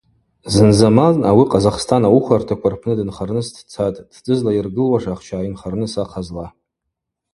Зынзаман 0.53 1.15
ауи 1.31 1.45
Къазахстан 1.51 2.01
ауыхвартаква 2.09 2.69
рпны 2.73 2.93
дынхарныс 2.97 3.47
дцатӏ, 3.55 3.97
тдзы 4.11 4.33
злайыргылуаш 4.39 5.05
ахча 5.13 5.37
гӏайынхарныс 5.39 5.93
ахъазла. 6.03 6.47